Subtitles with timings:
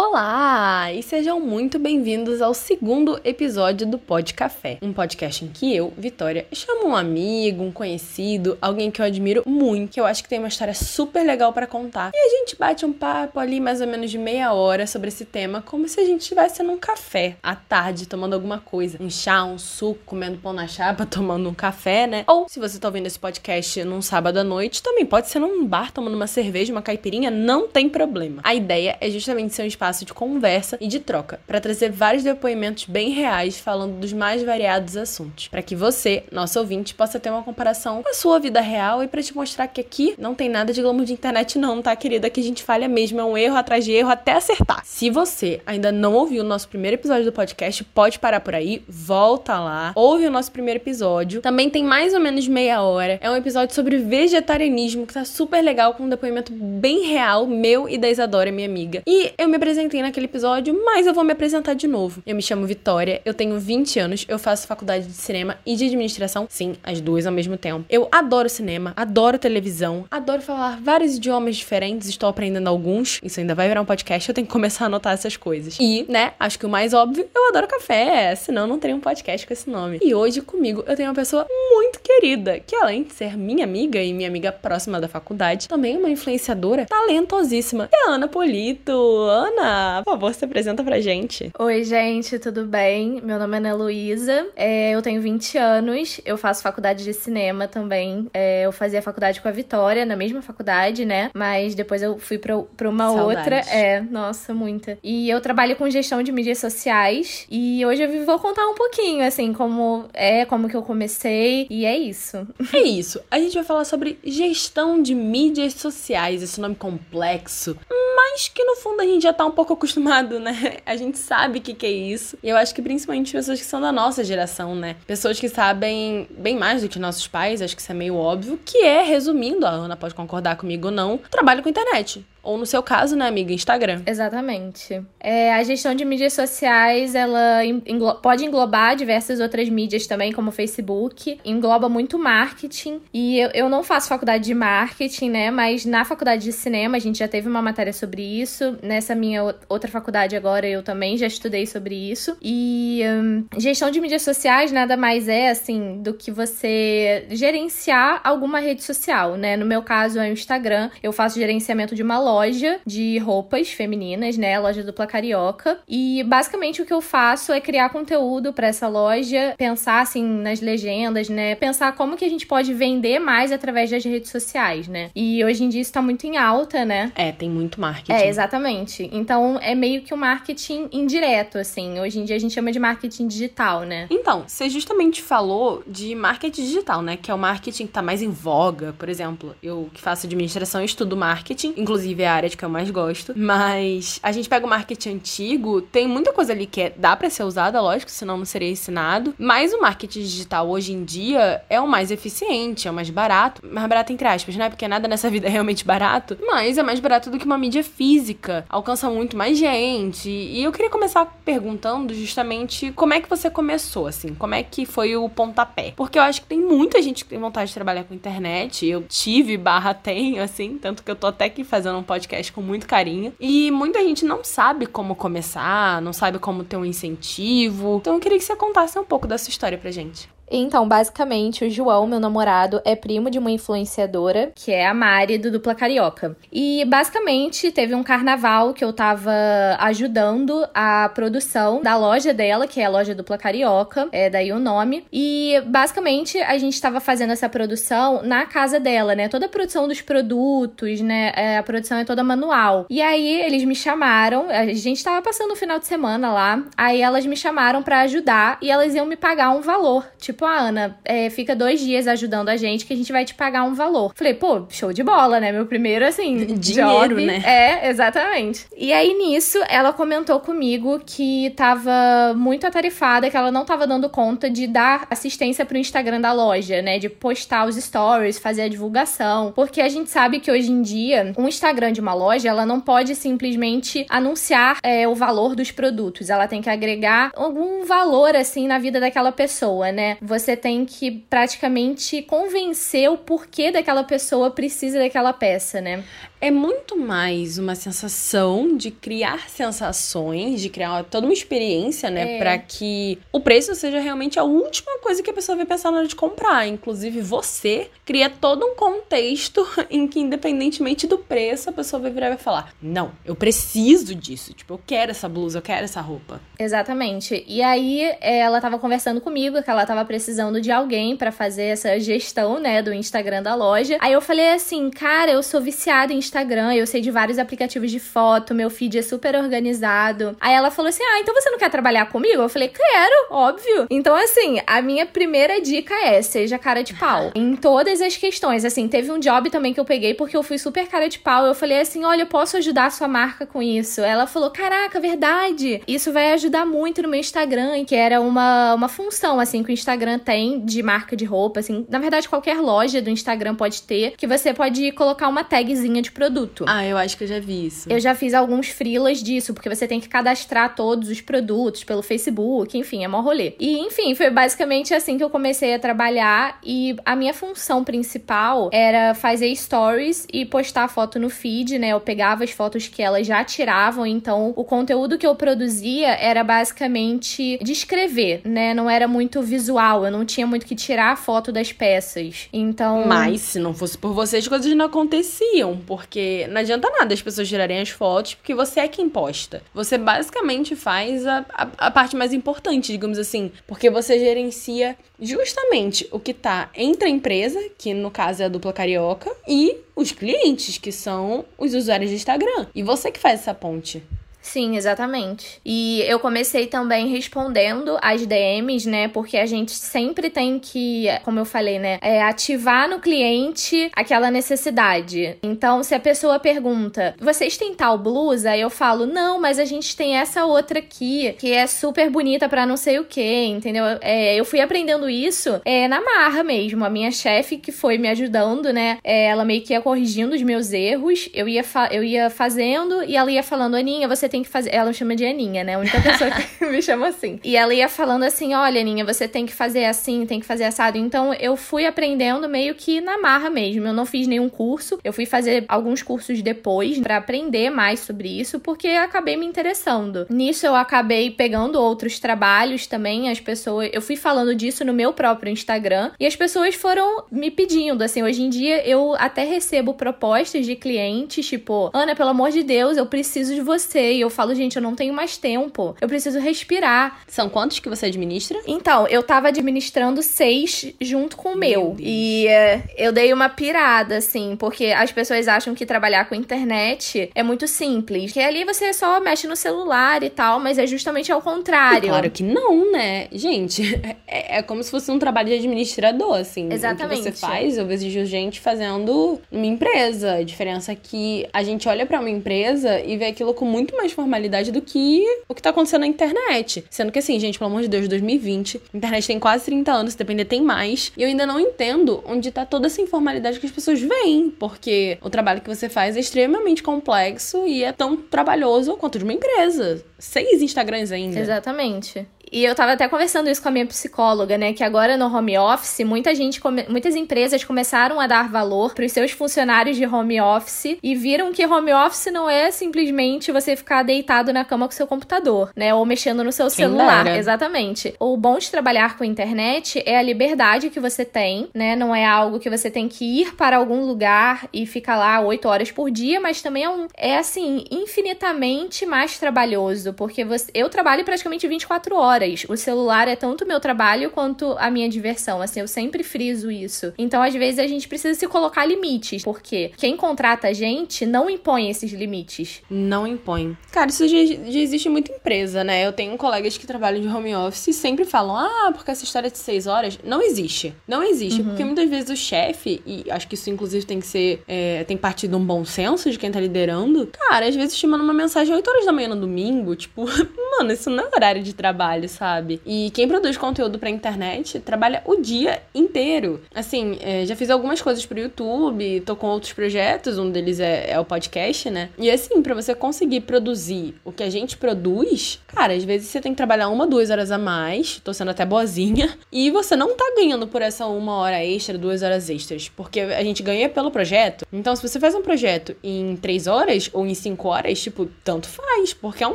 [0.00, 5.48] all Olá e sejam muito bem-vindos ao segundo episódio do Pod Café, um podcast em
[5.48, 10.04] que eu, Vitória, chamo um amigo, um conhecido, alguém que eu admiro muito, que eu
[10.04, 12.10] acho que tem uma história super legal para contar.
[12.12, 15.24] E a gente bate um papo ali mais ou menos de meia hora sobre esse
[15.24, 19.44] tema, como se a gente estivesse num café à tarde tomando alguma coisa, um chá,
[19.44, 22.24] um suco, comendo pão na chapa, tomando um café, né?
[22.26, 25.64] Ou se você tá ouvindo esse podcast num sábado à noite, também pode ser num
[25.64, 28.42] bar tomando uma cerveja, uma caipirinha, não tem problema.
[28.42, 31.90] A ideia é justamente ser um espaço espaço de conversa e de troca, para trazer
[31.90, 37.20] vários depoimentos bem reais falando dos mais variados assuntos, para que você, nosso ouvinte, possa
[37.20, 40.34] ter uma comparação com a sua vida real e para te mostrar que aqui não
[40.34, 42.26] tem nada de glamour de internet não, tá, querida?
[42.26, 44.82] Aqui a gente falha mesmo, é um erro atrás de erro até acertar.
[44.84, 48.82] Se você ainda não ouviu o nosso primeiro episódio do podcast, pode parar por aí,
[48.88, 51.40] volta lá, ouve o nosso primeiro episódio.
[51.40, 53.18] Também tem mais ou menos meia hora.
[53.20, 57.88] É um episódio sobre vegetarianismo que tá super legal com um depoimento bem real meu
[57.88, 59.02] e da Isadora, minha amiga.
[59.06, 62.22] E eu me apresentei apresentei naquele episódio, mas eu vou me apresentar de novo.
[62.24, 65.86] Eu me chamo Vitória, eu tenho 20 anos, eu faço faculdade de cinema e de
[65.86, 67.84] administração, sim, as duas ao mesmo tempo.
[67.90, 73.18] Eu adoro cinema, adoro televisão, adoro falar vários idiomas diferentes, estou aprendendo alguns.
[73.22, 75.76] Isso ainda vai virar um podcast, eu tenho que começar a anotar essas coisas.
[75.80, 79.46] E, né, acho que o mais óbvio, eu adoro café, senão não teria um podcast
[79.46, 79.98] com esse nome.
[80.00, 84.00] E hoje comigo eu tenho uma pessoa muito querida, que além de ser minha amiga
[84.00, 87.88] e minha amiga próxima da faculdade, também é uma influenciadora talentosíssima.
[87.92, 88.92] É a Ana Polito.
[88.92, 91.50] Ana, por favor, se apresenta pra gente.
[91.58, 93.20] Oi, gente, tudo bem?
[93.22, 97.66] Meu nome é Ana Luísa, é, eu tenho 20 anos, eu faço faculdade de cinema
[97.68, 98.28] também.
[98.32, 101.30] É, eu fazia faculdade com a Vitória, na mesma faculdade, né?
[101.34, 103.38] Mas depois eu fui pra, pra uma Saudades.
[103.38, 103.56] outra.
[103.70, 104.98] É, nossa, muita.
[105.02, 109.24] E eu trabalho com gestão de mídias sociais e hoje eu vou contar um pouquinho,
[109.24, 112.46] assim, como é, como que eu comecei e é isso.
[112.72, 113.20] É isso.
[113.30, 117.76] A gente vai falar sobre gestão de mídias sociais, esse nome complexo,
[118.16, 120.78] mas que no fundo a gente já tá um pouco acostumado, né?
[120.84, 122.38] A gente sabe o que, que é isso.
[122.42, 124.96] E eu acho que principalmente pessoas que são da nossa geração, né?
[125.06, 128.58] Pessoas que sabem bem mais do que nossos pais, acho que isso é meio óbvio,
[128.64, 132.24] que é, resumindo, a Ana pode concordar comigo ou não, trabalho com internet.
[132.42, 134.02] Ou no seu caso, né, amiga, Instagram.
[134.06, 135.02] Exatamente.
[135.18, 140.48] É, a gestão de mídias sociais, ela englo pode englobar diversas outras mídias também, como
[140.48, 141.38] o Facebook.
[141.44, 143.00] Engloba muito marketing.
[143.12, 145.50] E eu, eu não faço faculdade de marketing, né?
[145.50, 148.78] Mas na faculdade de cinema a gente já teve uma matéria sobre isso.
[148.82, 152.36] Nessa minha outra faculdade agora eu também já estudei sobre isso.
[152.42, 158.60] E hum, gestão de mídias sociais nada mais é, assim, do que você gerenciar alguma
[158.60, 159.56] rede social, né?
[159.56, 160.90] No meu caso é o Instagram.
[161.02, 164.56] Eu faço gerenciamento de uma loja loja de roupas femininas, né?
[164.56, 165.78] A loja dupla carioca.
[165.88, 170.60] E basicamente o que eu faço é criar conteúdo para essa loja, pensar assim nas
[170.60, 171.54] legendas, né?
[171.54, 175.10] Pensar como que a gente pode vender mais através das redes sociais, né?
[175.14, 177.12] E hoje em dia isso tá muito em alta, né?
[177.14, 178.12] É, tem muito marketing.
[178.12, 179.08] É, exatamente.
[179.12, 181.98] Então é meio que um marketing indireto, assim.
[182.00, 184.06] Hoje em dia a gente chama de marketing digital, né?
[184.10, 187.16] Então, você justamente falou de marketing digital, né?
[187.16, 189.54] Que é o marketing que tá mais em voga, por exemplo.
[189.62, 193.32] Eu que faço administração estudo marketing, inclusive é a área de que eu mais gosto.
[193.36, 197.30] Mas a gente pega o marketing antigo, tem muita coisa ali que é, dá para
[197.30, 199.34] ser usada, lógico, senão não seria ensinado.
[199.38, 203.62] Mas o marketing digital hoje em dia é o mais eficiente, é o mais barato.
[203.64, 204.68] Mais barato entre aspas, né?
[204.68, 206.36] Porque nada nessa vida é realmente barato.
[206.46, 208.64] Mas é mais barato do que uma mídia física.
[208.68, 210.28] Alcança muito mais gente.
[210.28, 214.34] E eu queria começar perguntando justamente como é que você começou, assim.
[214.34, 215.92] Como é que foi o pontapé?
[215.96, 218.86] Porque eu acho que tem muita gente que tem vontade de trabalhar com internet.
[218.86, 220.78] Eu tive barra tenho, assim.
[220.78, 223.32] Tanto que eu tô até aqui fazendo um podcast com muito carinho.
[223.38, 227.98] E muita gente não sabe como começar, não sabe como ter um incentivo.
[228.00, 230.28] Então eu queria que você contasse um pouco dessa história pra gente.
[230.50, 235.38] Então, basicamente, o João, meu namorado, é primo de uma influenciadora, que é a Mari
[235.38, 236.36] do Dupla Carioca.
[236.52, 239.32] E basicamente teve um carnaval que eu tava
[239.78, 244.58] ajudando a produção da loja dela, que é a loja Dupla Carioca, é daí o
[244.58, 245.04] nome.
[245.12, 249.28] E basicamente a gente tava fazendo essa produção na casa dela, né?
[249.28, 251.32] Toda a produção dos produtos, né?
[251.36, 252.86] É, a produção é toda manual.
[252.90, 257.00] E aí eles me chamaram, a gente tava passando o final de semana lá, aí
[257.00, 260.60] elas me chamaram para ajudar e elas iam me pagar um valor, tipo tipo, ah,
[260.60, 263.74] Ana, é, fica dois dias ajudando a gente que a gente vai te pagar um
[263.74, 264.12] valor.
[264.14, 265.52] Falei, pô, show de bola, né?
[265.52, 267.26] Meu primeiro, assim, dinheiro, job.
[267.26, 267.42] né?
[267.44, 268.66] É, exatamente.
[268.76, 274.08] E aí nisso, ela comentou comigo que tava muito atarefada, que ela não tava dando
[274.08, 276.98] conta de dar assistência pro Instagram da loja, né?
[276.98, 279.52] De postar os stories, fazer a divulgação.
[279.54, 282.80] Porque a gente sabe que hoje em dia, um Instagram de uma loja, ela não
[282.80, 286.30] pode simplesmente anunciar é, o valor dos produtos.
[286.30, 290.16] Ela tem que agregar algum valor, assim, na vida daquela pessoa, né?
[290.30, 296.04] Você tem que praticamente convencer o porquê daquela pessoa precisa daquela peça, né?
[296.42, 302.36] É muito mais uma sensação de criar sensações, de criar toda uma experiência, né?
[302.36, 302.38] É.
[302.38, 305.98] Pra que o preço seja realmente a última coisa que a pessoa vai pensar na
[305.98, 306.66] hora de comprar.
[306.66, 312.28] Inclusive, você cria todo um contexto em que, independentemente do preço, a pessoa vai virar
[312.28, 314.54] e vai falar: Não, eu preciso disso.
[314.54, 316.40] Tipo, eu quero essa blusa, eu quero essa roupa.
[316.58, 317.44] Exatamente.
[317.46, 322.00] E aí, ela tava conversando comigo que ela tava precisando de alguém para fazer essa
[322.00, 323.98] gestão, né, do Instagram da loja.
[324.00, 327.90] Aí eu falei assim: Cara, eu sou viciada em Instagram, eu sei de vários aplicativos
[327.90, 330.36] de foto, meu feed é super organizado.
[330.40, 332.40] Aí ela falou assim: Ah, então você não quer trabalhar comigo?
[332.40, 333.86] Eu falei: Quero, óbvio.
[333.90, 337.32] Então, assim, a minha primeira dica é: seja cara de pau.
[337.34, 338.64] Em todas as questões.
[338.64, 341.44] Assim, teve um job também que eu peguei porque eu fui super cara de pau.
[341.44, 344.00] Eu falei assim: Olha, eu posso ajudar a sua marca com isso.
[344.00, 345.82] Ela falou: Caraca, verdade.
[345.86, 349.72] Isso vai ajudar muito no meu Instagram, que era uma, uma função, assim, que o
[349.72, 351.60] Instagram tem de marca de roupa.
[351.60, 356.00] Assim, na verdade, qualquer loja do Instagram pode ter, que você pode colocar uma tagzinha
[356.00, 356.66] de produto.
[356.68, 357.90] Ah, eu acho que eu já vi isso.
[357.90, 362.02] Eu já fiz alguns freelas disso, porque você tem que cadastrar todos os produtos pelo
[362.02, 363.54] Facebook, enfim, é mó rolê.
[363.58, 368.68] E, enfim, foi basicamente assim que eu comecei a trabalhar e a minha função principal
[368.70, 371.88] era fazer stories e postar foto no feed, né?
[371.88, 376.44] Eu pegava as fotos que elas já tiravam, então o conteúdo que eu produzia era
[376.44, 378.74] basicamente descrever, né?
[378.74, 382.48] Não era muito visual, eu não tinha muito que tirar a foto das peças.
[382.52, 383.06] Então.
[383.06, 387.22] Mas se não fosse por vocês, coisas não aconteciam, porque porque não adianta nada as
[387.22, 389.62] pessoas tirarem as fotos, porque você é quem posta.
[389.72, 396.08] Você basicamente faz a, a, a parte mais importante, digamos assim, porque você gerencia justamente
[396.10, 400.10] o que tá entre a empresa, que no caso é a dupla carioca, e os
[400.10, 402.66] clientes, que são os usuários de Instagram.
[402.74, 404.02] E você que faz essa ponte.
[404.42, 405.60] Sim, exatamente.
[405.64, 409.08] E eu comecei também respondendo as DMs, né?
[409.08, 411.98] Porque a gente sempre tem que, como eu falei, né?
[412.00, 415.36] É, ativar no cliente aquela necessidade.
[415.42, 418.56] Então, se a pessoa pergunta, vocês têm tal blusa?
[418.56, 422.66] Eu falo, não, mas a gente tem essa outra aqui, que é super bonita para
[422.66, 423.84] não sei o que, entendeu?
[424.00, 426.84] É, eu fui aprendendo isso é, na marra mesmo.
[426.84, 428.98] A minha chefe que foi me ajudando, né?
[429.04, 431.28] É, ela meio que ia corrigindo os meus erros.
[431.34, 434.74] Eu ia, eu ia fazendo e ela ia falando, Aninha, você tem que fazer.
[434.74, 435.74] Ela me chama de Aninha, né?
[435.74, 437.38] A única pessoa que me chama assim.
[437.44, 440.64] E ela ia falando assim: olha, Aninha, você tem que fazer assim, tem que fazer
[440.64, 440.96] assado.
[440.96, 443.86] Então eu fui aprendendo meio que na marra mesmo.
[443.86, 444.98] Eu não fiz nenhum curso.
[445.04, 450.26] Eu fui fazer alguns cursos depois para aprender mais sobre isso, porque acabei me interessando.
[450.30, 453.28] Nisso eu acabei pegando outros trabalhos também.
[453.28, 453.90] As pessoas.
[453.92, 456.12] Eu fui falando disso no meu próprio Instagram.
[456.18, 458.02] E as pessoas foram me pedindo.
[458.02, 462.62] Assim, hoje em dia eu até recebo propostas de clientes, tipo, Ana, pelo amor de
[462.62, 465.96] Deus, eu preciso de você e eu falo, gente, eu não tenho mais tempo.
[465.98, 467.20] Eu preciso respirar.
[467.26, 468.60] São quantos que você administra?
[468.66, 471.94] Então, eu tava administrando seis junto com o meu.
[471.94, 476.34] meu e uh, eu dei uma pirada, assim, porque as pessoas acham que trabalhar com
[476.34, 478.30] internet é muito simples.
[478.32, 482.06] Que ali você só mexe no celular e tal, mas é justamente ao contrário.
[482.06, 483.26] E claro que não, né?
[483.32, 486.68] Gente, é, é, como se fosse um trabalho de administrador, assim.
[486.70, 487.20] Exatamente.
[487.20, 490.34] O que você faz, eu vejo gente fazendo uma empresa.
[490.34, 493.96] A diferença é que a gente olha para uma empresa e vê aquilo com muito
[493.96, 496.84] mais formalidade do que o que tá acontecendo na internet.
[496.90, 500.12] Sendo que assim, gente, pelo amor de Deus, 2020, a internet tem quase 30 anos,
[500.12, 501.12] se depender tem mais.
[501.16, 505.18] E eu ainda não entendo onde tá toda essa informalidade que as pessoas veem, porque
[505.20, 509.32] o trabalho que você faz é extremamente complexo e é tão trabalhoso quanto de uma
[509.32, 510.04] empresa.
[510.18, 511.38] Seis Instagrams ainda.
[511.38, 512.26] Exatamente.
[512.50, 514.72] E eu tava até conversando isso com a minha psicóloga, né?
[514.72, 519.12] Que agora no home office, muita gente, muitas empresas começaram a dar valor para os
[519.12, 524.02] seus funcionários de home office e viram que home office não é simplesmente você ficar
[524.02, 525.94] deitado na cama com seu computador, né?
[525.94, 527.26] Ou mexendo no seu celular.
[527.36, 528.14] Exatamente.
[528.18, 531.94] O bom de trabalhar com internet é a liberdade que você tem, né?
[531.94, 535.68] Não é algo que você tem que ir para algum lugar e ficar lá oito
[535.68, 540.88] horas por dia, mas também é um é assim, infinitamente mais trabalhoso, porque você eu
[540.88, 542.66] trabalho praticamente 24 horas horas.
[542.68, 545.60] O celular é tanto meu trabalho quanto a minha diversão.
[545.60, 547.12] Assim, eu sempre friso isso.
[547.18, 551.48] Então, às vezes, a gente precisa se colocar limites, porque quem contrata a gente não
[551.48, 552.82] impõe esses limites.
[552.90, 553.76] Não impõe.
[553.92, 556.06] Cara, isso já, já existe muita empresa, né?
[556.06, 559.50] Eu tenho colegas que trabalham de home office e sempre falam: ah, porque essa história
[559.50, 560.18] de seis horas.
[560.24, 560.94] Não existe.
[561.06, 561.60] Não existe.
[561.60, 561.68] Uhum.
[561.68, 564.62] Porque muitas vezes o chefe, e acho que isso inclusive tem que ser.
[564.66, 567.28] É, tem parte de um bom senso de quem tá liderando.
[567.48, 570.24] Cara, às vezes te manda uma mensagem às 8 horas da manhã no domingo, tipo,
[570.78, 572.80] mano, isso não é horário de trabalho, sabe?
[572.86, 576.60] E quem produz conteúdo pra internet trabalha o dia inteiro.
[576.74, 581.10] Assim, é, já fiz algumas coisas pro YouTube, tô com outros projetos, um deles é,
[581.10, 582.10] é o podcast, né?
[582.18, 586.40] E assim, para você conseguir produzir o que a gente produz, cara, às vezes você
[586.40, 590.16] tem que trabalhar uma, duas horas a mais, tô sendo até boazinha, e você não
[590.16, 594.10] tá ganhando por essa uma hora extra, duas horas extras, porque a gente ganha pelo
[594.10, 594.66] projeto.
[594.72, 598.68] Então, se você faz um projeto em três horas ou em cinco horas, tipo, tanto
[598.68, 599.54] faz, porque é um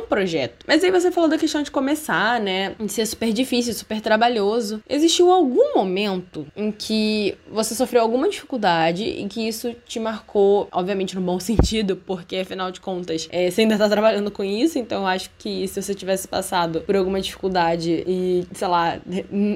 [0.00, 0.64] projeto.
[0.66, 2.65] Mas aí você falou da questão de começar, né?
[2.70, 4.82] De ser super difícil, super trabalhoso.
[4.88, 11.14] Existiu algum momento em que você sofreu alguma dificuldade e que isso te marcou, obviamente
[11.14, 15.02] no bom sentido, porque afinal de contas, é, você ainda tá trabalhando com isso, então
[15.02, 18.98] eu acho que se você tivesse passado por alguma dificuldade e, sei lá,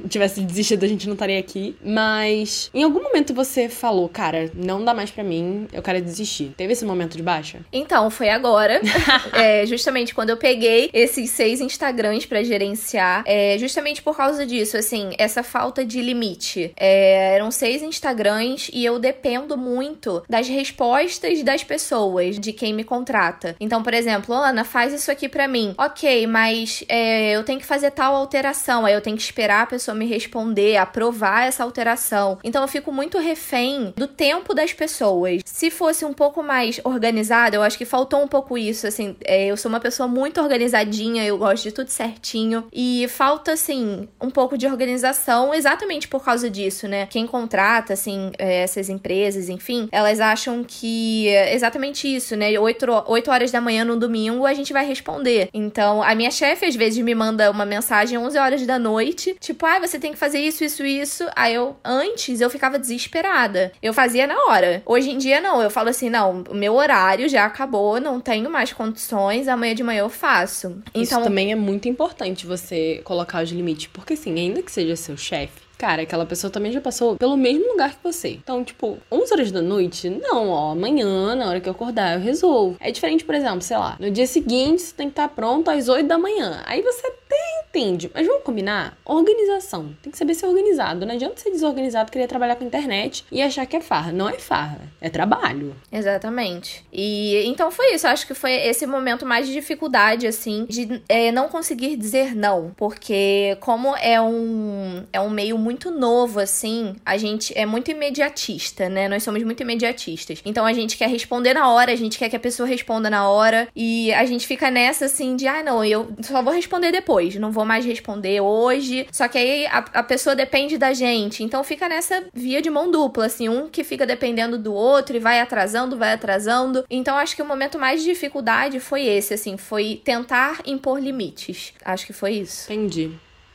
[0.09, 1.77] tivesse desistido, a gente não estaria aqui.
[1.85, 6.53] Mas em algum momento você falou, cara, não dá mais para mim, eu quero desistir.
[6.57, 7.61] Teve esse momento de baixa?
[7.73, 8.81] Então, foi agora.
[9.33, 14.77] é, justamente quando eu peguei esses seis Instagrams para gerenciar, é, justamente por causa disso,
[14.77, 16.73] assim, essa falta de limite.
[16.77, 22.85] É, eram seis Instagrams e eu dependo muito das respostas das pessoas, de quem me
[22.85, 23.57] contrata.
[23.61, 25.75] Então, por exemplo, Ana, faz isso aqui para mim.
[25.79, 29.67] Ok, mas é, eu tenho que fazer tal alteração, aí eu tenho que esperar a
[29.67, 32.39] pessoa me responder, aprovar essa alteração.
[32.43, 35.43] Então, eu fico muito refém do tempo das pessoas.
[35.45, 39.47] Se fosse um pouco mais organizado, eu acho que faltou um pouco isso, assim, é,
[39.47, 44.31] eu sou uma pessoa muito organizadinha, eu gosto de tudo certinho e falta, assim, um
[44.31, 47.05] pouco de organização exatamente por causa disso, né?
[47.11, 52.59] Quem contrata, assim, é, essas empresas, enfim, elas acham que é exatamente isso, né?
[52.59, 55.51] 8, 8 horas da manhã no domingo a gente vai responder.
[55.53, 59.67] Então, a minha chefe às vezes me manda uma mensagem 11 horas da noite, tipo,
[59.67, 61.29] ah, você tem que fazer isso, isso, isso.
[61.37, 63.73] Aí eu, antes, eu ficava desesperada.
[63.83, 64.83] Eu fazia na hora.
[64.87, 65.61] Hoje em dia, não.
[65.61, 69.83] Eu falo assim, não, o meu horário já acabou, não tenho mais condições, amanhã de
[69.83, 70.81] manhã eu faço.
[70.95, 72.70] Então, Isso também é muito importante você
[73.05, 76.81] colocar os limites, porque assim, ainda que seja seu chefe, cara, aquela pessoa também já
[76.81, 78.31] passou pelo mesmo lugar que você.
[78.31, 82.21] Então, tipo, 11 horas da noite, não, ó, amanhã, na hora que eu acordar, eu
[82.21, 82.77] resolvo.
[82.79, 85.89] É diferente, por exemplo, sei lá, no dia seguinte você tem que estar pronto às
[85.89, 86.63] 8 da manhã.
[86.67, 88.99] Aí você até entende, mas vamos combinar?
[89.05, 89.95] Organização.
[90.03, 91.07] Tem que saber ser organizado.
[91.07, 94.13] Não adianta ser desorganizado, querer trabalhar com internet e achar que é farra.
[94.13, 95.75] Não é farra, é trabalho.
[95.91, 96.85] Exatamente.
[96.93, 98.07] E então foi isso.
[98.07, 102.73] Acho que foi esse momento mais de dificuldade, assim, de é, não conseguir dizer não.
[102.77, 108.89] Porque, como é um, é um meio muito novo, assim, a gente é muito imediatista,
[108.89, 109.09] né?
[109.09, 110.43] Nós somos muito imediatistas.
[110.45, 113.29] Então a gente quer responder na hora, a gente quer que a pessoa responda na
[113.29, 113.69] hora.
[113.77, 117.37] E a gente fica nessa, assim, de, ah, não, eu só vou responder depois.
[117.37, 119.07] Não vou vou mais responder hoje.
[119.13, 121.45] Só que aí a, a pessoa depende da gente.
[121.45, 125.21] Então fica nessa via de mão dupla, assim, um que fica dependendo do outro e
[125.21, 126.85] vai atrasando, vai atrasando.
[126.89, 131.75] Então acho que o momento mais de dificuldade foi esse, assim, foi tentar impor limites.
[131.85, 132.73] Acho que foi isso.
[132.73, 133.13] Entendi.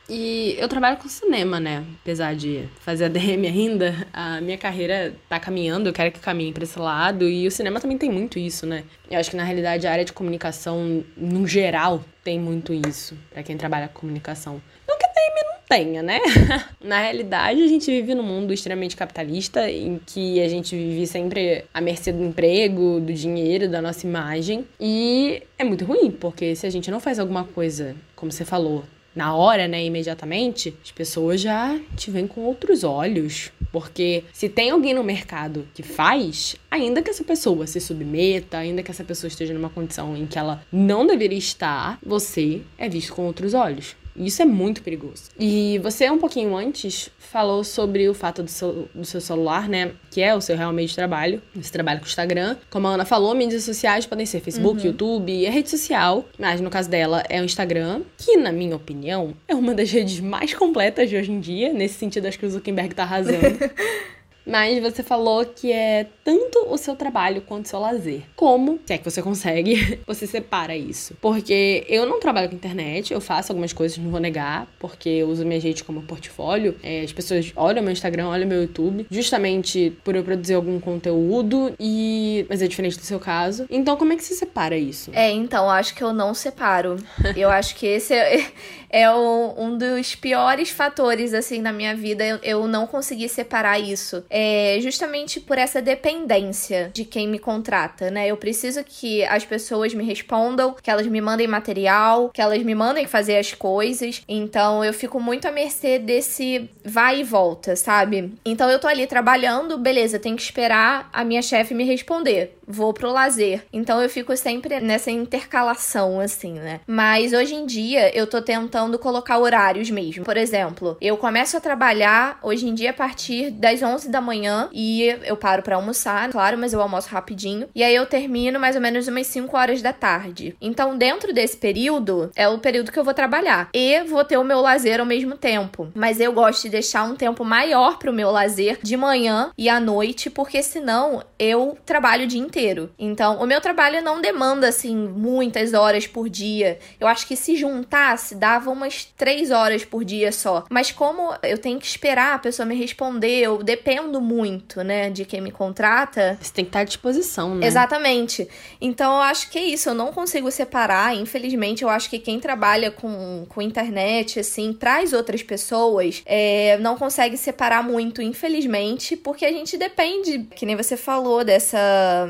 [0.08, 1.84] E eu trabalho com cinema, né?
[2.02, 6.64] Apesar de fazer ADM ainda, a minha carreira tá caminhando, eu quero que caminhe para
[6.64, 7.28] esse lado.
[7.28, 8.84] E o cinema também tem muito isso, né?
[9.10, 13.42] Eu acho que na realidade a área de comunicação, no geral, tem muito isso, para
[13.42, 14.60] quem trabalha com comunicação.
[14.88, 16.20] Não que a DM não tenha, né?
[16.80, 21.64] Na realidade, a gente vive num mundo extremamente capitalista em que a gente vive sempre
[21.74, 24.64] à mercê do emprego, do dinheiro, da nossa imagem.
[24.80, 28.84] E é muito ruim, porque se a gente não faz alguma coisa, como você falou,
[29.16, 33.50] na hora, né, imediatamente, as pessoas já te veem com outros olhos.
[33.72, 38.82] Porque se tem alguém no mercado que faz, ainda que essa pessoa se submeta, ainda
[38.82, 43.14] que essa pessoa esteja numa condição em que ela não deveria estar, você é visto
[43.14, 43.96] com outros olhos.
[44.18, 45.24] Isso é muito perigoso.
[45.38, 49.92] E você, um pouquinho antes, falou sobre o fato do seu, do seu celular, né?
[50.10, 51.42] Que é o seu real meio de trabalho.
[51.54, 52.56] Você trabalha com o Instagram.
[52.70, 54.86] Como a Ana falou, mídias sociais podem ser Facebook, uhum.
[54.86, 56.24] YouTube e a rede social.
[56.38, 60.20] Mas no caso dela é o Instagram, que, na minha opinião, é uma das redes
[60.20, 61.72] mais completas de hoje em dia.
[61.72, 63.36] Nesse sentido, acho que o Zuckerberg tá arrasando.
[64.46, 68.22] Mas você falou que é tanto o seu trabalho quanto o seu lazer.
[68.36, 71.16] Como, se é que você consegue, você separa isso?
[71.20, 75.28] Porque eu não trabalho com internet, eu faço algumas coisas, não vou negar, porque eu
[75.28, 76.76] uso minha gente como portfólio.
[76.82, 81.74] É, as pessoas olham meu Instagram, olham meu YouTube, justamente por eu produzir algum conteúdo,
[81.80, 82.46] e.
[82.48, 83.66] Mas é diferente do seu caso.
[83.68, 85.10] Então, como é que você separa isso?
[85.12, 86.96] É, então, acho que eu não separo.
[87.36, 88.46] eu acho que esse é,
[88.90, 94.24] é um dos piores fatores, assim, na minha vida, eu, eu não consegui separar isso
[94.38, 98.26] é justamente por essa dependência de quem me contrata, né?
[98.26, 102.74] Eu preciso que as pessoas me respondam, que elas me mandem material, que elas me
[102.74, 104.20] mandem fazer as coisas.
[104.28, 108.34] Então eu fico muito à mercê desse vai e volta, sabe?
[108.44, 112.58] Então eu tô ali trabalhando, beleza, tem que esperar a minha chefe me responder.
[112.66, 113.64] vou pro lazer.
[113.72, 116.80] Então eu fico sempre nessa intercalação, assim, né?
[116.86, 120.24] Mas hoje em dia eu tô tentando colocar horários mesmo.
[120.24, 124.68] Por exemplo, eu começo a trabalhar hoje em dia a partir das 11 da manhã
[124.72, 127.68] e eu paro para almoçar, claro, mas eu almoço rapidinho.
[127.74, 130.56] E aí eu termino mais ou menos umas 5 horas da tarde.
[130.60, 133.70] Então, dentro desse período, é o período que eu vou trabalhar.
[133.72, 135.90] E vou ter o meu lazer ao mesmo tempo.
[135.94, 139.78] Mas eu gosto de deixar um tempo maior pro meu lazer de manhã e à
[139.78, 142.90] noite, porque senão eu trabalho o dia inteiro.
[142.98, 146.78] Então, o meu trabalho não demanda, assim, muitas horas por dia.
[146.98, 150.64] Eu acho que se juntasse, dava umas três horas por dia só.
[150.70, 155.24] Mas como eu tenho que esperar a pessoa me responder, eu dependo muito, né, de
[155.24, 156.38] quem me contrata.
[156.40, 157.66] Você tem que estar à disposição, né?
[157.66, 158.48] Exatamente.
[158.80, 159.88] Então, eu acho que é isso.
[159.88, 161.14] Eu não consigo separar.
[161.14, 166.96] Infelizmente, eu acho que quem trabalha com, com internet, assim, traz outras pessoas, é, não
[166.96, 172.28] consegue separar muito, infelizmente, porque a gente depende, que nem você falou, dessa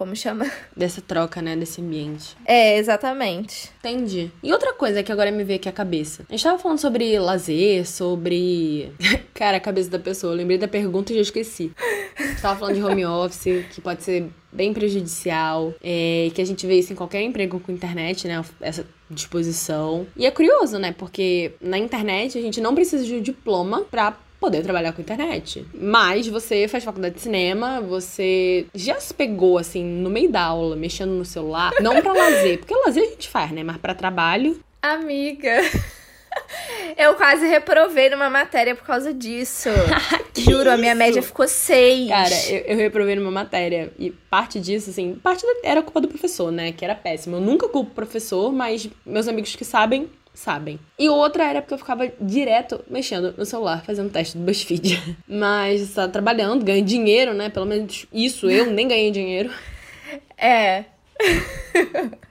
[0.00, 0.50] como chama?
[0.74, 1.54] Dessa troca, né?
[1.54, 2.34] Desse ambiente.
[2.46, 3.70] É, exatamente.
[3.80, 4.30] Entendi.
[4.42, 6.24] E outra coisa que agora me veio aqui a cabeça.
[6.26, 8.90] A gente tava falando sobre lazer, sobre.
[9.34, 10.32] Cara, a cabeça da pessoa.
[10.32, 11.72] Eu lembrei da pergunta e já esqueci.
[12.18, 16.46] A gente tava falando de home office, que pode ser bem prejudicial, é, que a
[16.46, 18.42] gente vê isso em qualquer emprego com internet, né?
[18.58, 20.06] Essa disposição.
[20.16, 20.94] E é curioso, né?
[20.96, 25.66] Porque na internet a gente não precisa de um diploma pra poder trabalhar com internet.
[25.74, 30.74] Mas você faz faculdade de cinema, você já se pegou, assim, no meio da aula,
[30.74, 31.70] mexendo no celular.
[31.80, 33.62] Não pra lazer, porque lazer a gente faz, né?
[33.62, 34.58] Mas pra trabalho.
[34.82, 35.60] Amiga.
[36.96, 39.68] Eu quase reprovei numa matéria por causa disso.
[40.36, 40.70] Juro, isso?
[40.70, 42.08] a minha média ficou seis.
[42.08, 43.92] Cara, eu, eu, reprovei numa matéria.
[43.98, 46.72] E parte disso, assim, parte era culpa do professor, né?
[46.72, 47.36] Que era péssimo.
[47.36, 50.78] Eu nunca culpo o professor, mas meus amigos que sabem sabem.
[50.98, 55.16] E outra era porque eu ficava direto mexendo no celular, fazendo teste do BuzzFeed.
[55.28, 57.48] Mas tá trabalhando, ganhando dinheiro, né?
[57.48, 59.50] Pelo menos isso, eu nem ganhei dinheiro.
[60.42, 60.86] É.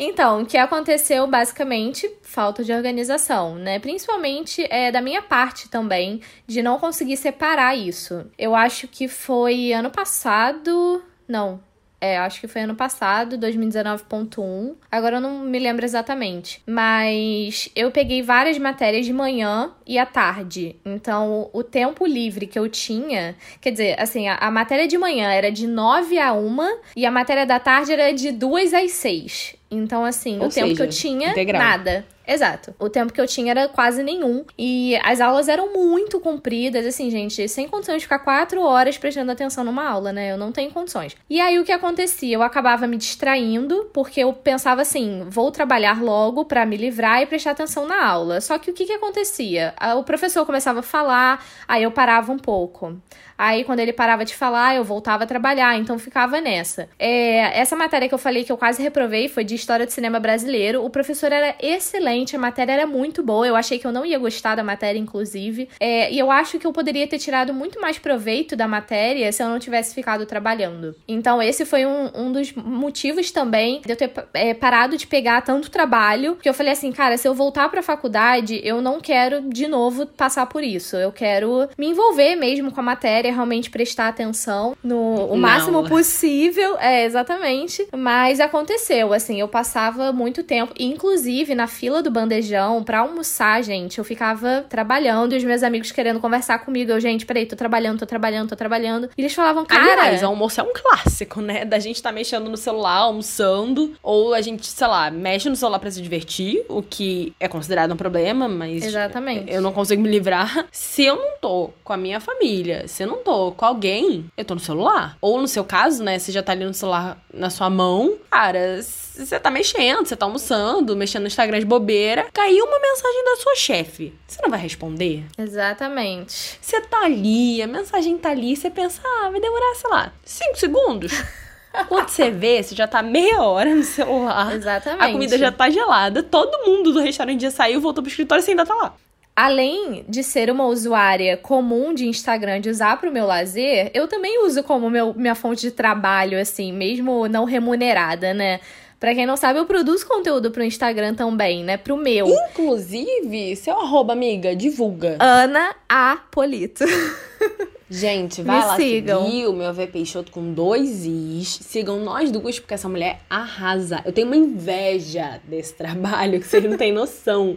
[0.00, 3.80] Então, o que aconteceu basicamente falta de organização, né?
[3.80, 8.24] Principalmente é da minha parte também de não conseguir separar isso.
[8.38, 11.60] Eu acho que foi ano passado, não,
[12.00, 14.74] é, acho que foi ano passado, 2019.1.
[14.90, 16.62] Agora eu não me lembro exatamente.
[16.66, 20.76] Mas eu peguei várias matérias de manhã e à tarde.
[20.84, 23.34] Então, o tempo livre que eu tinha.
[23.60, 26.58] Quer dizer, assim, a, a matéria de manhã era de 9 a 1
[26.96, 29.56] e a matéria da tarde era de 2 às 6.
[29.70, 31.62] Então, assim, Ou o seja, tempo que eu tinha, integral.
[31.62, 32.06] nada.
[32.28, 32.74] Exato.
[32.78, 34.44] O tempo que eu tinha era quase nenhum.
[34.58, 39.32] E as aulas eram muito compridas, assim, gente, sem condições de ficar quatro horas prestando
[39.32, 40.30] atenção numa aula, né?
[40.32, 41.16] Eu não tenho condições.
[41.30, 42.36] E aí o que acontecia?
[42.36, 47.26] Eu acabava me distraindo, porque eu pensava assim: vou trabalhar logo para me livrar e
[47.26, 48.42] prestar atenção na aula.
[48.42, 49.74] Só que o que, que acontecia?
[49.96, 53.00] O professor começava a falar, aí eu parava um pouco.
[53.38, 56.88] Aí, quando ele parava de falar, eu voltava a trabalhar, então ficava nessa.
[56.98, 60.18] É, essa matéria que eu falei que eu quase reprovei foi de História do Cinema
[60.18, 60.84] Brasileiro.
[60.84, 63.46] O professor era excelente, a matéria era muito boa.
[63.46, 65.68] Eu achei que eu não ia gostar da matéria, inclusive.
[65.78, 69.42] É, e eu acho que eu poderia ter tirado muito mais proveito da matéria se
[69.42, 70.96] eu não tivesse ficado trabalhando.
[71.06, 75.42] Então, esse foi um, um dos motivos também de eu ter é, parado de pegar
[75.42, 79.48] tanto trabalho, que eu falei assim, cara, se eu voltar pra faculdade, eu não quero
[79.48, 80.96] de novo passar por isso.
[80.96, 86.76] Eu quero me envolver mesmo com a matéria realmente prestar atenção no o máximo possível.
[86.78, 87.86] É, exatamente.
[87.96, 93.98] Mas aconteceu, assim, eu passava muito tempo, inclusive na fila do bandejão pra almoçar, gente,
[93.98, 96.90] eu ficava trabalhando e os meus amigos querendo conversar comigo.
[96.90, 99.10] Eu, gente, peraí, tô trabalhando, tô trabalhando, tô trabalhando.
[99.16, 99.82] E eles falavam, cara.
[99.82, 101.64] Aliás, almoço é um clássico, né?
[101.64, 105.78] Da gente tá mexendo no celular, almoçando, ou a gente, sei lá, mexe no celular
[105.78, 108.84] pra se divertir, o que é considerado um problema, mas.
[108.84, 109.52] Exatamente.
[109.52, 110.66] Eu não consigo me livrar.
[110.70, 114.44] Se eu não tô com a minha família, se eu não tô com alguém, eu
[114.44, 115.16] tô no celular.
[115.20, 118.80] Ou no seu caso, né, você já tá ali no celular na sua mão, cara,
[118.82, 123.36] você tá mexendo, você tá almoçando, mexendo no Instagram de bobeira, caiu uma mensagem da
[123.36, 124.14] sua chefe.
[124.26, 125.24] Você não vai responder?
[125.36, 126.58] Exatamente.
[126.60, 130.58] Você tá ali, a mensagem tá ali, você pensa, ah, vai demorar, sei lá, cinco
[130.58, 131.12] segundos.
[131.88, 134.54] Quando você vê, você já tá meia hora no celular.
[134.54, 135.04] Exatamente.
[135.04, 138.44] A comida já tá gelada, todo mundo do restaurante já saiu, voltou pro escritório e
[138.44, 138.94] você ainda tá lá
[139.38, 144.08] além de ser uma usuária comum de Instagram, de usar para o meu lazer, eu
[144.08, 148.58] também uso como meu, minha fonte de trabalho, assim, mesmo não remunerada, né?
[148.98, 151.76] Pra quem não sabe, eu produzo conteúdo pro Instagram também, né?
[151.76, 152.26] Pro meu.
[152.26, 155.16] Inclusive, seu arroba, amiga, divulga.
[155.20, 156.18] Ana A.
[156.32, 156.84] Polito.
[157.88, 159.24] Gente, vai Me lá sigam.
[159.24, 161.60] seguir o meu VP Peixoto com dois Is.
[161.62, 164.02] Sigam nós duas, porque essa mulher arrasa.
[164.04, 167.56] Eu tenho uma inveja desse trabalho que vocês não têm noção.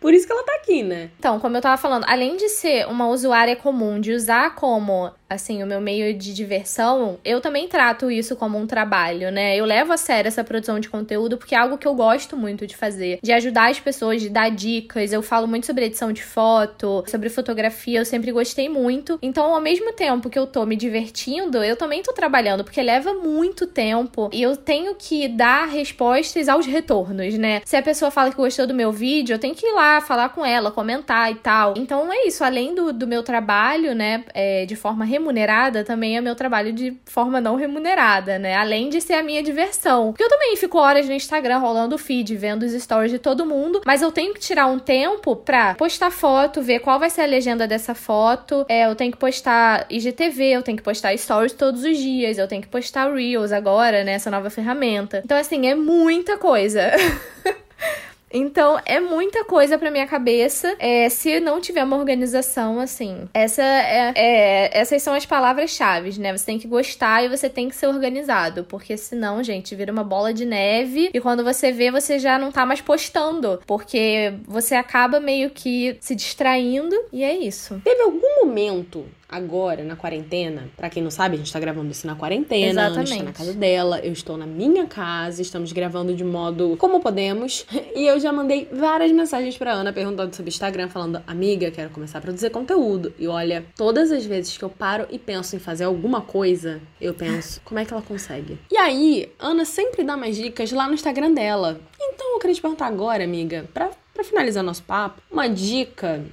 [0.00, 1.10] Por isso que ela tá aqui, né?
[1.18, 5.62] Então, como eu tava falando, além de ser uma usuária comum, de usar como assim,
[5.62, 9.56] o meu meio de diversão, eu também trato isso como um trabalho, né?
[9.56, 12.66] Eu levo a sério essa produção de conteúdo porque é algo que eu gosto muito
[12.66, 15.12] de fazer, de ajudar as pessoas, de dar dicas.
[15.12, 19.18] Eu falo muito sobre edição de foto, sobre fotografia, eu sempre gostei muito.
[19.20, 23.12] Então, ao mesmo tempo que eu tô me divertindo, eu também tô trabalhando, porque leva
[23.12, 27.60] muito tempo e eu tenho que dar respostas aos retornos, né?
[27.64, 30.30] Se a pessoa fala que gostou do meu vídeo, eu tenho que ir lá falar
[30.30, 31.74] com ela, comentar e tal.
[31.76, 32.42] Então, é isso.
[32.42, 36.96] Além do, do meu trabalho, né, é, de forma remunerada também é meu trabalho de
[37.04, 38.56] forma não remunerada, né?
[38.56, 40.12] Além de ser a minha diversão.
[40.12, 43.44] Porque eu também fico horas no Instagram rolando o feed, vendo os stories de todo
[43.44, 47.22] mundo, mas eu tenho que tirar um tempo pra postar foto, ver qual vai ser
[47.22, 48.64] a legenda dessa foto.
[48.68, 52.48] É, eu tenho que postar IGTV, eu tenho que postar stories todos os dias, eu
[52.48, 54.12] tenho que postar Reels agora, né?
[54.12, 55.20] Essa nova ferramenta.
[55.24, 56.92] Então, assim, é muita coisa.
[58.32, 60.74] Então, é muita coisa pra minha cabeça.
[60.78, 63.28] É, se não tiver uma organização, assim.
[63.32, 66.36] Essa é, é essas são as palavras-chave, né?
[66.36, 68.64] Você tem que gostar e você tem que ser organizado.
[68.64, 71.10] Porque senão, gente, vira uma bola de neve.
[71.12, 73.60] E quando você vê, você já não tá mais postando.
[73.66, 76.94] Porque você acaba meio que se distraindo.
[77.12, 77.80] E é isso.
[77.84, 80.68] Teve algum momento agora, na quarentena.
[80.76, 82.70] Para quem não sabe, a gente tá gravando isso na quarentena.
[82.70, 82.98] Exatamente.
[82.98, 86.76] A gente tá na casa dela, eu estou na minha casa, estamos gravando de modo
[86.78, 87.66] como podemos.
[87.98, 91.90] E eu já mandei várias mensagens pra Ana perguntando sobre o Instagram, falando: Amiga, quero
[91.90, 93.12] começar a produzir conteúdo.
[93.18, 97.12] E olha, todas as vezes que eu paro e penso em fazer alguma coisa, eu
[97.12, 98.56] penso: como é que ela consegue?
[98.70, 101.80] E aí, Ana sempre dá mais dicas lá no Instagram dela.
[102.00, 106.24] Então eu queria te perguntar agora, amiga, pra, pra finalizar nosso papo, uma dica.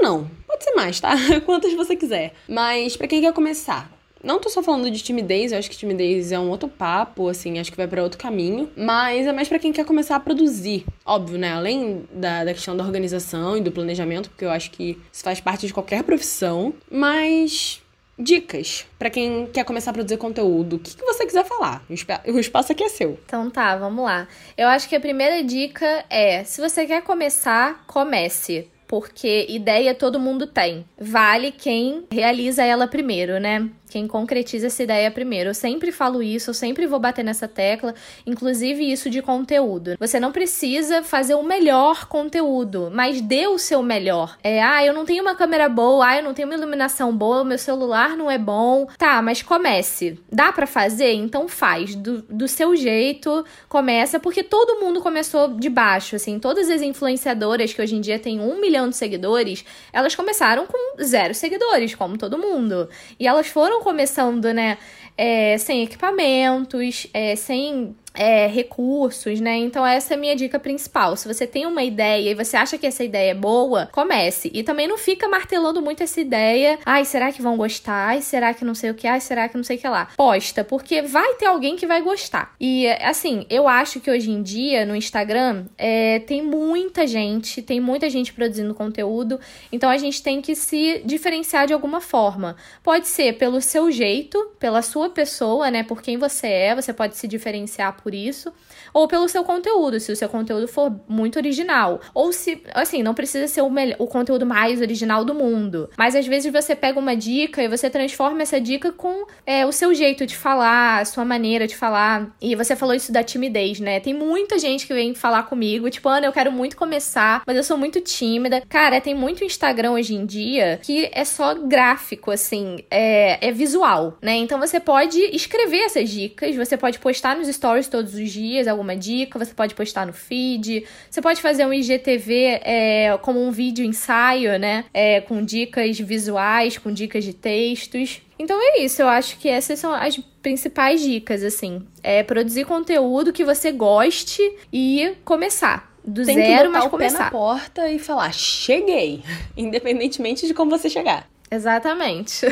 [0.00, 1.14] Uma não, Pode ser mais, tá?
[1.44, 2.32] Quantas você quiser.
[2.48, 3.90] Mas para quem quer começar,
[4.24, 7.58] não tô só falando de timidez, eu acho que timidez é um outro papo, assim,
[7.58, 8.70] acho que vai para outro caminho.
[8.74, 10.86] Mas é mais para quem quer começar a produzir.
[11.04, 11.52] Óbvio, né?
[11.52, 15.40] Além da, da questão da organização e do planejamento, porque eu acho que isso faz
[15.40, 16.72] parte de qualquer profissão.
[16.90, 17.82] Mas.
[18.18, 20.76] Dicas para quem quer começar a produzir conteúdo.
[20.76, 21.84] O que, que você quiser falar.
[22.26, 23.20] O espaço aqui é seu.
[23.26, 24.26] Então tá, vamos lá.
[24.56, 30.20] Eu acho que a primeira dica é: se você quer começar, comece porque ideia todo
[30.20, 30.84] mundo tem.
[30.98, 33.70] Vale quem realiza ela primeiro, né?
[33.96, 35.48] quem concretiza essa ideia primeiro.
[35.50, 37.94] Eu sempre falo isso, eu sempre vou bater nessa tecla,
[38.26, 39.96] inclusive isso de conteúdo.
[39.98, 44.36] Você não precisa fazer o melhor conteúdo, mas dê o seu melhor.
[44.42, 47.42] É, ah, eu não tenho uma câmera boa, ah, eu não tenho uma iluminação boa,
[47.42, 48.86] meu celular não é bom.
[48.98, 50.20] Tá, mas comece.
[50.30, 51.12] Dá para fazer?
[51.12, 51.94] Então faz.
[51.94, 56.38] Do, do seu jeito, começa, porque todo mundo começou de baixo, assim.
[56.38, 61.02] Todas as influenciadoras que hoje em dia têm um milhão de seguidores, elas começaram com
[61.02, 62.88] zero seguidores, como todo mundo.
[63.18, 64.78] E elas foram foram começando, né,
[65.16, 69.56] é, sem equipamentos, é, sem é, recursos, né?
[69.56, 71.16] Então, essa é a minha dica principal.
[71.16, 74.50] Se você tem uma ideia e você acha que essa ideia é boa, comece.
[74.52, 76.78] E também não fica martelando muito essa ideia.
[76.84, 78.08] Ai, será que vão gostar?
[78.08, 79.06] Ai, será que não sei o que?
[79.06, 80.08] Ai, será que não sei o que lá?
[80.16, 82.54] Posta, porque vai ter alguém que vai gostar.
[82.60, 87.80] E, assim, eu acho que hoje em dia, no Instagram, é, tem muita gente, tem
[87.80, 89.38] muita gente produzindo conteúdo.
[89.70, 92.56] Então, a gente tem que se diferenciar de alguma forma.
[92.82, 95.82] Pode ser pelo seu jeito, pela sua pessoa, né?
[95.82, 98.52] Por quem você é, você pode se diferenciar por isso,
[98.92, 102.00] ou pelo seu conteúdo, se o seu conteúdo for muito original.
[102.14, 105.90] Ou se, assim, não precisa ser o, melhor, o conteúdo mais original do mundo.
[105.96, 109.72] Mas às vezes você pega uma dica e você transforma essa dica com é, o
[109.72, 112.34] seu jeito de falar, a sua maneira de falar.
[112.40, 114.00] E você falou isso da timidez, né?
[114.00, 117.64] Tem muita gente que vem falar comigo, tipo, Ana, eu quero muito começar, mas eu
[117.64, 118.62] sou muito tímida.
[118.68, 124.18] Cara, tem muito Instagram hoje em dia que é só gráfico, assim, é, é visual,
[124.22, 124.36] né?
[124.36, 128.85] Então você pode escrever essas dicas, você pode postar nos stories todos os dias alguma
[128.94, 133.84] dica, você pode postar no feed, você pode fazer um IGTV é, como um vídeo
[133.84, 134.84] ensaio, né?
[134.92, 138.20] É, com dicas visuais, com dicas de textos.
[138.38, 141.86] Então é isso, eu acho que essas são as principais dicas, assim.
[142.02, 147.18] É produzir conteúdo que você goste e começar do Tem zero, que mas o começar.
[147.18, 149.22] pé na porta e falar, cheguei,
[149.56, 151.28] independentemente de como você chegar.
[151.50, 152.46] Exatamente.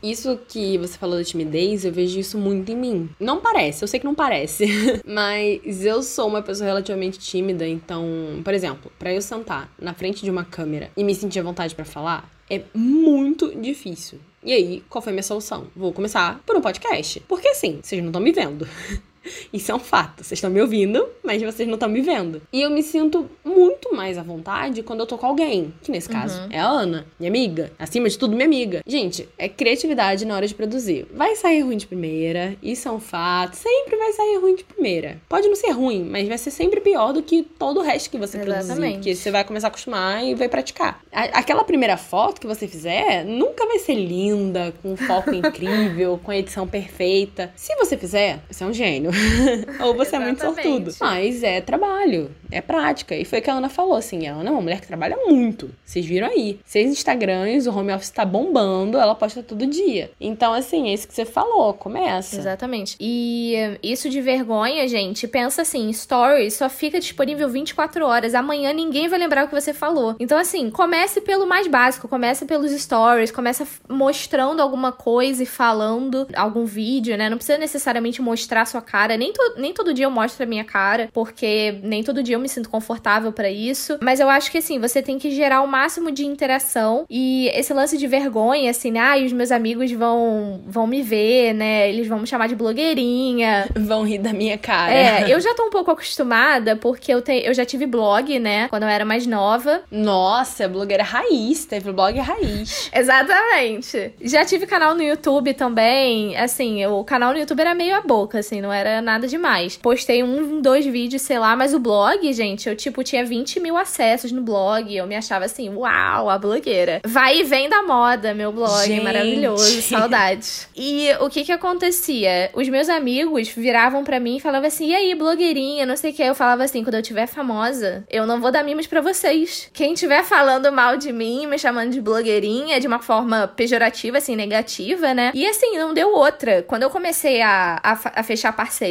[0.03, 3.11] Isso que você falou da timidez, eu vejo isso muito em mim.
[3.21, 4.67] Não parece, eu sei que não parece,
[5.07, 8.05] mas eu sou uma pessoa relativamente tímida, então,
[8.43, 11.75] por exemplo, para eu sentar na frente de uma câmera e me sentir à vontade
[11.75, 14.19] para falar, é muito difícil.
[14.45, 15.69] E aí, qual foi a minha solução?
[15.75, 17.21] Vou começar por um podcast.
[17.29, 18.67] Porque assim, vocês não estão me vendo.
[19.53, 20.25] Isso é um fato.
[20.25, 22.43] Vocês estão me ouvindo, mas vocês não estão me vendo.
[22.53, 26.09] E eu me sinto muito mais à vontade quando eu tô com alguém, que nesse
[26.09, 27.71] caso é a Ana, minha amiga.
[27.79, 28.83] Acima de tudo, minha amiga.
[28.87, 31.07] Gente, é criatividade na hora de produzir.
[31.15, 33.55] Vai sair ruim de primeira, isso é um fato.
[33.57, 35.19] Sempre vai sair ruim de primeira.
[35.29, 38.19] Pode não ser ruim, mas vai ser sempre pior do que todo o resto que
[38.19, 38.59] você produzir.
[38.73, 38.95] Exatamente.
[38.97, 41.01] Porque você vai começar a acostumar e vai praticar.
[41.13, 46.19] A- aquela primeira foto que você fizer nunca vai ser linda, com um foco incrível,
[46.23, 47.53] com a edição perfeita.
[47.57, 49.12] Se você fizer, você é um gênio.
[49.81, 50.69] Ou você é muito Exatamente.
[50.69, 50.97] sortudo.
[51.01, 53.15] Mas é trabalho, é prática.
[53.15, 54.27] E foi o que a Ana falou, assim.
[54.27, 55.71] A Ana é uma mulher que trabalha muito.
[55.85, 56.59] Vocês viram aí.
[56.65, 60.11] Seis Instagrams, o home office tá bombando, ela posta todo dia.
[60.21, 61.75] Então, assim, é isso que você falou.
[61.75, 62.37] Começa.
[62.37, 62.97] Exatamente.
[63.01, 68.35] E eh, isso de vergonha, gente, pensa assim, stories só fica disponível 24 horas.
[68.35, 70.17] Amanhã ninguém vai lembrar o que você falou.
[70.19, 76.27] Então, assim, comece pelo mais básico, comece pelos stories, começa mostrando alguma coisa e falando
[76.35, 77.29] algum vídeo, né?
[77.29, 79.02] Não precisa necessariamente mostrar sua cara.
[79.17, 82.41] Nem, to- nem todo dia eu mostro a minha cara, porque nem todo dia eu
[82.41, 83.99] me sinto confortável pra isso.
[84.01, 87.05] Mas eu acho que, assim, você tem que gerar o máximo de interação.
[87.11, 89.01] E esse lance de vergonha, assim, né?
[89.01, 91.89] Ai, os meus amigos vão, vão me ver, né?
[91.89, 93.67] Eles vão me chamar de blogueirinha.
[93.77, 94.93] Vão rir da minha cara.
[94.93, 98.69] É, eu já tô um pouco acostumada, porque eu, te, eu já tive blog, né?
[98.69, 99.83] Quando eu era mais nova.
[99.91, 101.65] Nossa, blogueira raiz.
[101.65, 102.91] Teve blog raiz.
[102.95, 104.13] Exatamente.
[104.21, 106.37] Já tive canal no YouTube também.
[106.37, 109.77] Assim, o canal no YouTube era meio a boca, assim, não era nada demais.
[109.77, 113.77] Postei um, dois vídeos, sei lá, mas o blog, gente, eu, tipo, tinha 20 mil
[113.77, 114.95] acessos no blog.
[114.95, 117.01] Eu me achava assim, uau, a blogueira.
[117.05, 118.87] Vai e vem da moda, meu blog.
[118.87, 119.03] Gente.
[119.03, 120.69] Maravilhoso, saudades.
[120.75, 122.51] E o que que acontecia?
[122.55, 126.15] Os meus amigos viravam pra mim e falavam assim, e aí, blogueirinha, não sei o
[126.15, 126.23] que.
[126.23, 129.71] Eu falava assim, quando eu tiver famosa, eu não vou dar mimos pra vocês.
[129.73, 134.35] Quem tiver falando mal de mim, me chamando de blogueirinha, de uma forma pejorativa, assim,
[134.35, 135.31] negativa, né?
[135.35, 136.63] E assim, não deu outra.
[136.63, 138.82] Quando eu comecei a, a, a fechar parceria,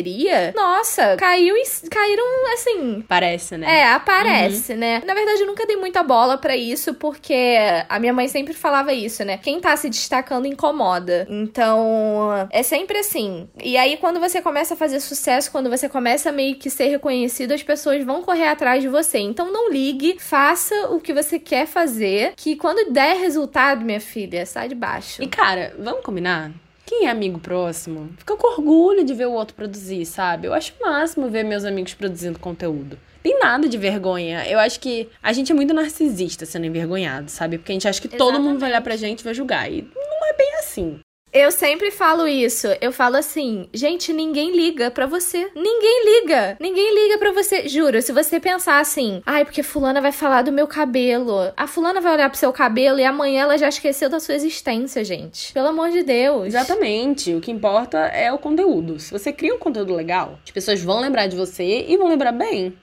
[0.55, 2.23] nossa, caiu em- caíram,
[2.53, 3.79] assim, Parece, né?
[3.81, 5.01] é, aparece, né?
[5.05, 7.57] Na verdade, eu nunca dei muita bola pra isso, porque
[7.89, 9.37] a minha mãe sempre falava isso, né?
[9.37, 11.27] Quem tá se destacando incomoda.
[11.29, 13.49] Então, é sempre assim.
[13.63, 16.87] E aí, quando você começa a fazer sucesso, quando você começa a meio que ser
[16.87, 19.19] reconhecido, as pessoas vão correr atrás de você.
[19.19, 24.45] Então, não ligue, faça o que você quer fazer, que quando der resultado, minha filha,
[24.45, 25.21] sai de baixo.
[25.21, 26.51] E cara, vamos combinar?
[26.91, 30.49] Quem é amigo próximo fica com orgulho de ver o outro produzir, sabe?
[30.49, 32.99] Eu acho o máximo ver meus amigos produzindo conteúdo.
[33.23, 34.45] Tem nada de vergonha.
[34.45, 37.57] Eu acho que a gente é muito narcisista sendo envergonhado, sabe?
[37.57, 39.71] Porque a gente acha que todo mundo vai olhar pra gente e vai julgar.
[39.71, 40.99] E não é bem assim.
[41.33, 42.67] Eu sempre falo isso.
[42.81, 45.49] Eu falo assim, gente, ninguém liga pra você.
[45.55, 46.57] Ninguém liga.
[46.59, 47.69] Ninguém liga pra você.
[47.69, 51.53] Juro, se você pensar assim, ai, porque fulana vai falar do meu cabelo.
[51.55, 55.05] A fulana vai olhar pro seu cabelo e amanhã ela já esqueceu da sua existência,
[55.05, 55.53] gente.
[55.53, 56.47] Pelo amor de Deus.
[56.47, 57.33] Exatamente.
[57.33, 58.99] O que importa é o conteúdo.
[58.99, 62.33] Se você cria um conteúdo legal, as pessoas vão lembrar de você e vão lembrar
[62.33, 62.73] bem.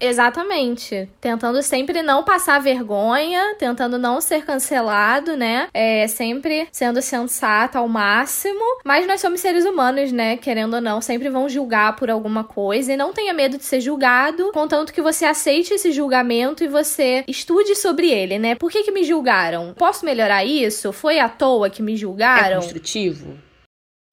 [0.00, 1.08] Exatamente.
[1.20, 5.68] Tentando sempre não passar vergonha, tentando não ser cancelado, né?
[5.74, 8.60] É, sempre sendo sensato ao máximo.
[8.84, 10.36] Mas nós somos seres humanos, né?
[10.36, 12.92] Querendo ou não, sempre vão julgar por alguma coisa.
[12.92, 17.24] E não tenha medo de ser julgado, contanto que você aceite esse julgamento e você
[17.28, 18.54] estude sobre ele, né?
[18.54, 19.74] Por que, que me julgaram?
[19.76, 20.92] Posso melhorar isso?
[20.92, 22.56] Foi à toa que me É julgaram?
[22.60, 23.38] construtivo?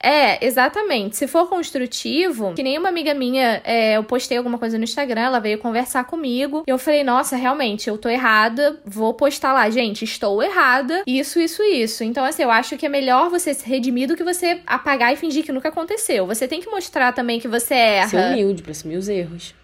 [0.01, 1.17] É, exatamente.
[1.17, 5.21] Se for construtivo, que nem uma amiga minha, é, eu postei alguma coisa no Instagram,
[5.21, 6.63] ela veio conversar comigo.
[6.67, 11.39] E eu falei, nossa, realmente, eu tô errada, vou postar lá, gente, estou errada, isso,
[11.39, 12.03] isso, isso.
[12.03, 15.17] Então, assim, eu acho que é melhor você se redimir do que você apagar e
[15.17, 16.27] fingir que nunca aconteceu.
[16.27, 18.09] Você tem que mostrar também que você erra.
[18.09, 19.55] Ser humilde pra assumir os erros.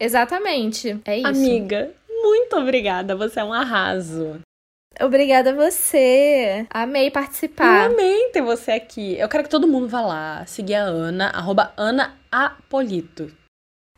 [0.00, 0.98] Exatamente.
[1.04, 1.26] É isso.
[1.26, 3.14] Amiga, muito obrigada.
[3.16, 4.40] Você é um arraso.
[5.00, 6.66] Obrigada a você.
[6.70, 7.86] Amei Eu participar.
[7.86, 9.16] amei ter você aqui.
[9.18, 13.30] Eu quero que todo mundo vá lá, seguir a Ana, arroba Ana Apolito.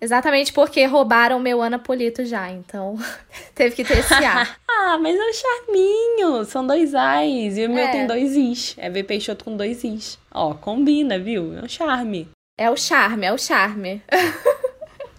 [0.02, 2.96] Exatamente porque roubaram meu Ana Polito já, então
[3.54, 4.58] teve que ter esse ar.
[4.82, 6.44] Ah, mas é um charminho.
[6.46, 7.58] São dois Ais.
[7.58, 7.92] E o meu É.
[7.92, 8.74] tem dois Is.
[8.78, 10.18] É V Peixoto com dois Is.
[10.32, 11.52] Ó, combina, viu?
[11.54, 12.28] É um charme.
[12.58, 14.02] É o charme, é o charme.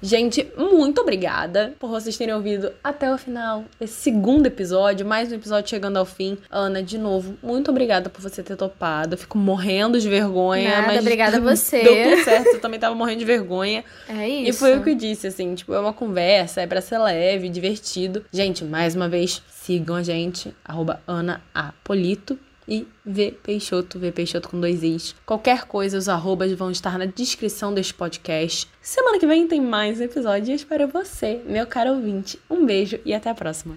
[0.03, 5.35] Gente, muito obrigada por vocês terem ouvido até o final desse segundo episódio, mais um
[5.35, 6.39] episódio chegando ao fim.
[6.49, 9.13] Ana, de novo, muito obrigada por você ter topado.
[9.13, 11.83] Eu fico morrendo de vergonha, Nada, mas obrigada a você.
[11.83, 12.47] deu tudo certo.
[12.47, 13.83] Eu também tava morrendo de vergonha.
[14.09, 14.49] É isso.
[14.49, 17.47] E foi o que eu disse, assim, tipo, é uma conversa, é pra ser leve,
[17.47, 18.25] divertido.
[18.31, 22.39] Gente, mais uma vez, sigam a gente, arroba Ana Apolito
[22.71, 25.13] e V Peixoto, V Peixoto com dois Is.
[25.25, 28.69] Qualquer coisa, os arrobas vão estar na descrição deste podcast.
[28.81, 32.39] Semana que vem tem mais episódio e espero você, meu caro ouvinte.
[32.49, 33.75] Um beijo e até a próxima.